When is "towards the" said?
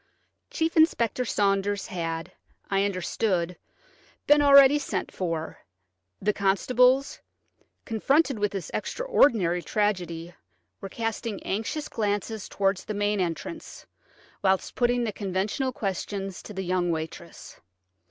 12.49-12.95